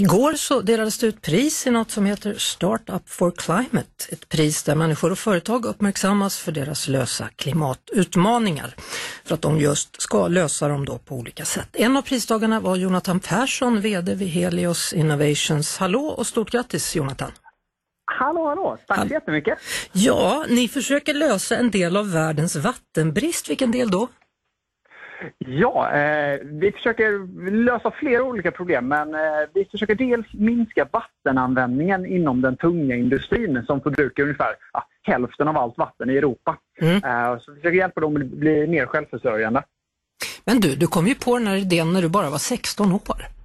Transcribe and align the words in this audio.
Igår 0.00 0.32
så 0.32 0.60
delades 0.60 0.98
det 0.98 1.06
ut 1.06 1.22
pris 1.22 1.66
i 1.66 1.70
något 1.70 1.90
som 1.90 2.06
heter 2.06 2.34
Startup 2.38 3.08
for 3.08 3.30
Climate, 3.30 4.04
ett 4.08 4.28
pris 4.28 4.62
där 4.62 4.74
människor 4.74 5.12
och 5.12 5.18
företag 5.18 5.66
uppmärksammas 5.66 6.38
för 6.38 6.52
deras 6.52 6.88
lösa 6.88 7.28
klimatutmaningar, 7.36 8.74
för 9.24 9.34
att 9.34 9.42
de 9.42 9.58
just 9.58 10.02
ska 10.02 10.28
lösa 10.28 10.68
dem 10.68 10.84
då 10.84 10.98
på 10.98 11.14
olika 11.14 11.44
sätt. 11.44 11.68
En 11.72 11.96
av 11.96 12.02
pristagarna 12.02 12.60
var 12.60 12.76
Jonathan 12.76 13.20
Persson, 13.20 13.80
VD 13.80 14.14
vid 14.14 14.28
Helios 14.28 14.92
Innovations. 14.92 15.78
Hallå 15.78 16.06
och 16.06 16.26
stort 16.26 16.50
grattis 16.50 16.96
Jonathan! 16.96 17.30
Hallå, 18.04 18.48
hallå! 18.48 18.78
Tack 18.86 19.08
så 19.08 19.14
jättemycket! 19.14 19.58
Ja, 19.92 20.44
ni 20.48 20.68
försöker 20.68 21.14
lösa 21.14 21.56
en 21.56 21.70
del 21.70 21.96
av 21.96 22.12
världens 22.12 22.56
vattenbrist. 22.56 23.50
Vilken 23.50 23.70
del 23.70 23.90
då? 23.90 24.08
Ja, 25.38 25.92
eh, 25.92 26.40
vi 26.42 26.72
försöker 26.72 27.26
lösa 27.50 27.90
flera 27.90 28.22
olika 28.22 28.50
problem 28.50 28.88
men 28.88 29.14
eh, 29.14 29.20
vi 29.54 29.64
försöker 29.64 29.94
dels 29.94 30.26
minska 30.32 30.88
vattenanvändningen 30.90 32.06
inom 32.06 32.40
den 32.40 32.56
tunga 32.56 32.96
industrin 32.96 33.62
som 33.66 33.80
förbrukar 33.80 34.22
ungefär 34.22 34.54
ja, 34.72 34.86
hälften 35.02 35.48
av 35.48 35.56
allt 35.56 35.78
vatten 35.78 36.10
i 36.10 36.16
Europa. 36.16 36.56
Mm. 36.80 36.96
Eh, 36.96 37.38
så 37.38 37.52
vi 37.52 37.56
försöker 37.56 37.78
hjälpa 37.78 38.00
dem 38.00 38.16
att 38.16 38.22
bli 38.22 38.66
mer 38.66 38.86
självförsörjande. 38.86 39.62
Men 40.44 40.60
du, 40.60 40.76
du 40.76 40.86
kom 40.86 41.06
ju 41.06 41.14
på 41.14 41.38
den 41.38 41.46
här 41.46 41.56
idén 41.56 41.92
när 41.92 42.02
du 42.02 42.08
bara 42.08 42.30
var 42.30 42.38
16 42.38 42.92
år. 42.92 43.39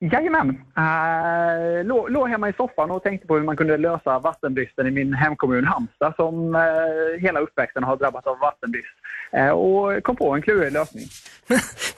Jajamän! 0.00 0.48
Uh, 0.48 1.84
låg, 1.84 2.10
låg 2.10 2.28
hemma 2.28 2.48
i 2.48 2.52
soffan 2.52 2.90
och 2.90 3.02
tänkte 3.02 3.26
på 3.26 3.36
hur 3.36 3.42
man 3.42 3.56
kunde 3.56 3.76
lösa 3.76 4.18
vattenbristen 4.18 4.86
i 4.86 4.90
min 4.90 5.14
hemkommun 5.14 5.64
Halmstad 5.64 6.14
som 6.16 6.54
uh, 6.54 7.20
hela 7.20 7.40
uppväxten 7.40 7.84
har 7.84 7.96
drabbats 7.96 8.26
av 8.26 8.38
vattenbrist. 8.38 8.94
Uh, 9.36 9.48
och 9.48 10.02
kom 10.02 10.16
på 10.16 10.34
en 10.34 10.42
klurig 10.42 10.72
lösning. 10.72 11.04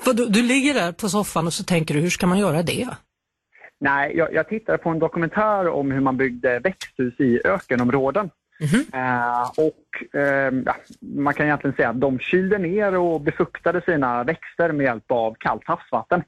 du, 0.16 0.26
du 0.26 0.42
ligger 0.42 0.74
där 0.74 0.92
på 0.92 1.08
soffan 1.08 1.46
och 1.46 1.52
så 1.52 1.64
tänker 1.64 1.94
du, 1.94 2.00
hur 2.00 2.10
ska 2.10 2.26
man 2.26 2.38
göra 2.38 2.62
det? 2.62 2.88
Nej, 3.80 4.16
jag, 4.16 4.34
jag 4.34 4.48
tittade 4.48 4.78
på 4.78 4.90
en 4.90 4.98
dokumentär 4.98 5.68
om 5.68 5.90
hur 5.90 6.00
man 6.00 6.16
byggde 6.16 6.58
växthus 6.58 7.20
i 7.20 7.40
ökenområden. 7.44 8.30
Mm-hmm. 8.60 9.50
och 9.56 10.18
ja, 10.66 10.76
Man 11.00 11.34
kan 11.34 11.46
egentligen 11.46 11.76
säga 11.76 11.88
att 11.88 12.00
de 12.00 12.18
kylde 12.18 12.58
ner 12.58 12.96
och 12.96 13.20
befuktade 13.20 13.80
sina 13.80 14.24
växter 14.24 14.72
med 14.72 14.84
hjälp 14.84 15.10
av 15.10 15.36
kallt 15.38 15.62
havsvatten. 15.64 16.22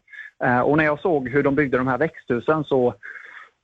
Eh, 0.44 0.60
och 0.60 0.76
när 0.76 0.84
jag 0.84 1.00
såg 1.00 1.28
hur 1.28 1.42
de 1.42 1.54
byggde 1.54 1.78
de 1.78 1.88
här 1.88 1.98
växthusen 1.98 2.64
så 2.64 2.94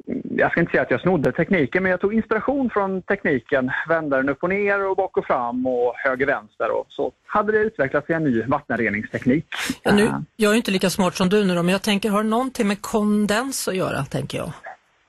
mm, 0.09 0.23
jag 0.31 0.51
ska 0.51 0.61
inte 0.61 0.71
säga 0.71 0.83
att 0.83 0.91
jag 0.91 1.01
snodde 1.01 1.33
tekniken, 1.33 1.83
men 1.83 1.91
jag 1.91 2.01
tog 2.01 2.15
inspiration 2.15 2.71
från 2.71 3.03
tekniken. 3.03 3.71
Vände 3.89 4.17
den 4.17 4.29
upp 4.29 4.43
och 4.43 4.49
ner 4.49 4.89
och 4.89 4.97
bak 4.97 5.17
och 5.17 5.27
fram 5.27 5.67
och 5.67 5.95
höger 5.97 6.27
vänster. 6.27 6.71
Och 6.71 6.87
så 6.89 7.13
hade 7.27 7.53
det 7.53 7.59
utvecklats 7.59 8.11
en 8.11 8.25
ny 8.25 8.43
vattenreningsteknik. 8.43 9.47
Ja, 9.83 9.95
nu, 9.95 10.11
jag 10.37 10.53
är 10.53 10.57
inte 10.57 10.71
lika 10.71 10.91
smart 10.91 11.15
som 11.15 11.29
du 11.29 11.45
nu 11.45 11.55
då, 11.55 11.63
men 11.63 11.73
jag 11.73 11.83
tänker, 11.83 12.11
har 12.11 12.23
det 12.23 12.29
någonting 12.29 12.69
med 12.69 12.83
kondens 12.83 13.69
att 13.69 13.77
göra, 13.77 14.05
tänker 14.05 14.39
jag? 14.39 14.53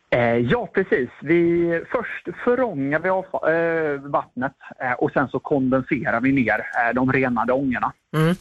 Eh, 0.09 0.37
ja, 0.37 0.69
precis. 0.73 1.09
Vi, 1.21 1.69
först 1.91 2.37
förångar 2.43 2.99
vi 2.99 3.09
av, 3.09 3.25
eh, 3.49 4.01
vattnet 4.01 4.53
eh, 4.79 4.91
och 4.91 5.11
sen 5.11 5.27
så 5.27 5.39
kondenserar 5.39 6.21
vi 6.21 6.31
ner 6.31 6.59
eh, 6.59 6.93
de 6.93 7.11
renade 7.11 7.53
ångorna. 7.53 7.93
Mm. 8.15 8.35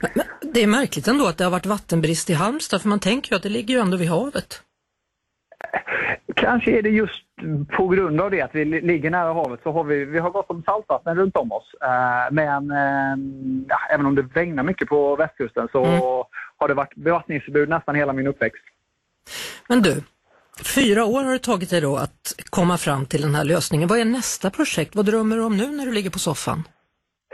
Men, 0.00 0.10
men 0.14 0.43
det 0.54 0.62
är 0.62 0.66
märkligt 0.66 1.08
ändå 1.08 1.26
att 1.26 1.38
det 1.38 1.44
har 1.44 1.50
varit 1.50 1.66
vattenbrist 1.66 2.30
i 2.30 2.34
Halmstad, 2.34 2.82
för 2.82 2.88
man 2.88 3.00
tänker 3.00 3.32
ju 3.32 3.36
att 3.36 3.42
det 3.42 3.48
ligger 3.48 3.74
ju 3.74 3.80
ändå 3.80 3.96
vid 3.96 4.08
havet. 4.08 4.62
Kanske 6.36 6.78
är 6.78 6.82
det 6.82 6.88
just 6.88 7.24
på 7.76 7.88
grund 7.88 8.20
av 8.20 8.30
det 8.30 8.40
att 8.40 8.54
vi 8.54 8.64
ligger 8.64 9.10
nära 9.10 9.32
havet 9.32 9.60
så 9.62 9.72
har 9.72 9.84
vi, 9.84 10.04
vi 10.04 10.18
har 10.18 10.30
gott 10.30 10.50
om 10.50 10.62
saltvatten 10.62 11.16
runt 11.16 11.36
om 11.36 11.52
oss. 11.52 11.74
Eh, 11.82 12.32
men 12.32 12.70
eh, 12.70 13.16
ja, 13.68 13.78
även 13.90 14.06
om 14.06 14.14
det 14.14 14.22
regnar 14.22 14.62
mycket 14.62 14.88
på 14.88 15.16
västkusten 15.16 15.68
så 15.72 15.84
mm. 15.84 16.00
har 16.56 16.68
det 16.68 16.74
varit 16.74 16.94
bevattningsförbud 16.94 17.68
nästan 17.68 17.94
hela 17.94 18.12
min 18.12 18.26
uppväxt. 18.26 18.64
Men 19.68 19.82
du, 19.82 20.02
fyra 20.74 21.04
år 21.04 21.24
har 21.24 21.32
det 21.32 21.38
tagit 21.38 21.70
dig 21.70 21.80
då 21.80 21.96
att 21.96 22.34
komma 22.50 22.78
fram 22.78 23.06
till 23.06 23.22
den 23.22 23.34
här 23.34 23.44
lösningen. 23.44 23.88
Vad 23.88 23.98
är 23.98 24.04
nästa 24.04 24.50
projekt? 24.50 24.96
Vad 24.96 25.06
drömmer 25.06 25.36
du 25.36 25.42
om 25.42 25.56
nu 25.56 25.66
när 25.66 25.86
du 25.86 25.92
ligger 25.92 26.10
på 26.10 26.18
soffan? 26.18 26.64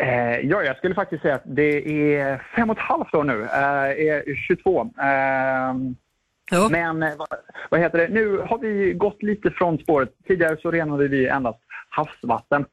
Eh, 0.01 0.41
ja, 0.41 0.63
jag 0.63 0.77
skulle 0.77 0.95
faktiskt 0.95 1.23
säga 1.23 1.35
att 1.35 1.43
det 1.45 1.89
är 2.17 2.43
fem 2.57 2.71
och 2.71 2.77
ett 2.77 2.83
halvt 2.83 3.15
år 3.15 3.25
nu. 3.25 3.43
Eh, 3.43 4.07
är 4.09 4.35
22. 4.35 4.81
Eh, 4.81 5.07
ja. 6.51 6.69
Men 6.71 7.05
vad, 7.71 7.81
heter 7.81 7.99
det? 7.99 8.09
nu 8.09 8.39
har 8.39 8.59
vi 8.59 8.93
gått 8.93 9.23
lite 9.23 9.51
från 9.51 9.79
spåret. 9.79 10.09
Tidigare 10.27 10.57
så 10.63 10.71
renade 10.71 11.09
vi 11.09 11.27
endast 11.27 11.59
havsvatten. 11.93 12.65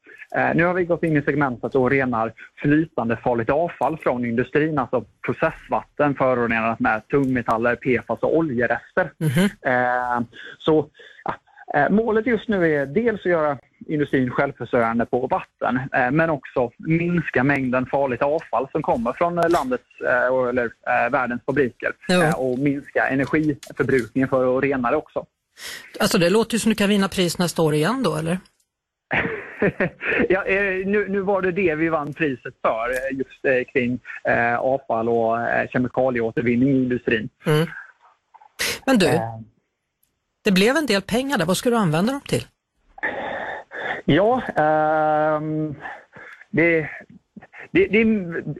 nu 0.55 0.65
har 0.65 0.73
vi 0.73 0.85
gått 0.85 1.03
in 1.03 1.17
i 1.17 1.21
segmentet 1.21 1.75
och 1.75 1.89
renar 1.89 2.33
flytande 2.61 3.17
farligt 3.17 3.49
avfall 3.49 3.97
från 3.97 4.25
industrin, 4.25 4.79
alltså 4.79 5.05
processvatten 5.25 6.15
förorenat 6.15 6.79
med 6.79 7.07
tungmetaller, 7.07 7.75
PFAS 7.75 8.19
och 8.19 8.37
oljerester. 8.37 9.11
Mm 9.19 9.31
-hmm. 9.31 10.25
så 10.57 10.89
målet 11.89 12.27
just 12.27 12.47
nu 12.47 12.73
är 12.73 12.85
dels 12.85 13.19
att 13.19 13.25
göra 13.25 13.57
industrin 13.87 14.29
självförsörjande 14.29 15.05
på 15.05 15.27
vatten 15.27 15.79
eh, 15.93 16.11
men 16.11 16.29
också 16.29 16.71
minska 16.77 17.43
mängden 17.43 17.85
farligt 17.85 18.21
avfall 18.21 18.67
som 18.71 18.81
kommer 18.81 19.13
från 19.13 19.37
eh, 19.37 19.49
landets 19.49 20.01
eh, 20.05 20.49
eller 20.49 20.71
världens 21.09 21.41
fabriker 21.45 21.91
ja. 22.07 22.35
och 22.35 22.59
minska 22.59 23.07
energiförbrukningen 23.07 24.29
för 24.29 24.57
att 24.57 24.63
rena 24.63 24.91
det 24.91 24.97
också. 24.97 25.25
Alltså 25.99 26.17
det 26.17 26.29
låter 26.29 26.53
ju 26.53 26.59
som 26.59 26.69
du 26.69 26.75
kan 26.75 26.89
vinna 26.89 27.07
pris 27.07 27.37
nästa 27.37 27.61
år 27.61 27.73
igen 27.73 28.03
då 28.03 28.15
eller? 28.15 28.39
ja, 30.29 30.43
nu, 30.85 31.05
nu, 31.09 31.19
var 31.19 31.41
det 31.41 31.51
det 31.51 31.75
vi 31.75 31.89
vann 31.89 32.13
priset 32.13 32.53
för, 32.61 33.13
just 33.13 33.69
kring 33.73 33.99
avfall 34.59 35.09
och 35.09 35.37
kemikalieåtervinning 35.73 36.69
i 36.69 36.71
industrin. 36.71 37.29
Mm. 37.45 37.67
Men 38.85 38.97
du, 38.97 39.19
det 40.43 40.51
blev 40.51 40.75
en 40.75 40.85
del 40.85 41.01
pengar 41.01 41.37
där, 41.37 41.45
vad 41.45 41.57
ska 41.57 41.69
du 41.69 41.75
använda 41.75 42.11
dem 42.11 42.21
till? 42.21 42.45
Ja, 44.09 44.41
eh, 44.47 45.41
det, 46.49 46.89
det, 47.71 47.87
det, 47.87 48.01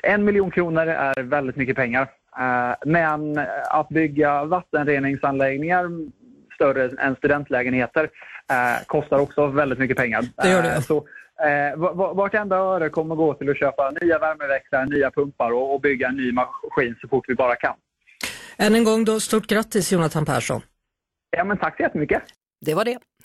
en 0.03 0.25
miljon 0.25 0.52
kronor 0.52 0.88
är 0.88 1.24
väldigt 1.24 1.56
mycket 1.56 1.75
pengar. 1.75 2.02
Eh, 2.40 2.75
men 2.85 3.40
att 3.69 3.90
bygga 3.90 4.44
vattenreningsanläggningar 4.44 5.90
större 6.56 7.03
än 7.03 7.16
studentlägenheter 7.16 8.09
eh, 8.52 8.86
kostar 8.86 9.19
också 9.19 9.47
väldigt 9.47 9.80
mycket 9.80 9.97
pengar. 9.97 10.25
Det 10.36 10.50
gör 10.50 10.63
det. 10.63 10.74
Eh, 10.74 10.81
så, 10.81 10.97
eh, 11.44 11.78
vartenda 12.16 12.56
öre 12.56 12.90
kommer 12.90 13.16
gå 13.16 13.34
till 13.34 13.50
att 13.50 13.59
köpa 13.59 13.91
nya 14.02 14.19
värmeväxlare, 14.19 14.86
nya 14.86 15.12
pumpar 15.12 15.52
och, 15.52 15.74
och 15.74 15.81
bygga 15.81 16.07
en 16.07 16.16
ny 16.16 16.31
maskin 16.31 16.96
så 17.02 17.07
fort 17.07 17.25
vi 17.28 17.36
bara 17.36 17.56
kan. 17.56 17.75
Än 18.57 18.75
en 18.75 18.84
gång 18.84 19.06
då, 19.06 19.19
stort 19.19 19.47
grattis 19.47 19.91
Jonathan 19.91 20.25
Persson. 20.25 20.62
Ja, 21.30 21.44
men 21.44 21.57
tack 21.57 21.78
så 21.78 21.84
jättemycket. 21.84 22.24
Det 22.66 22.74
var 22.74 22.86
det. 22.86 22.97